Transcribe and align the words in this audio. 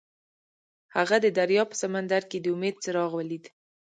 هغه 0.95 1.17
د 1.25 1.27
دریاب 1.37 1.67
په 1.71 1.77
سمندر 1.83 2.21
کې 2.29 2.37
د 2.41 2.45
امید 2.55 2.75
څراغ 2.83 3.11
ولید. 3.15 3.45